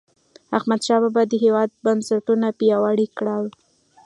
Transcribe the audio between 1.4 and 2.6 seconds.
هیواد بنسټونه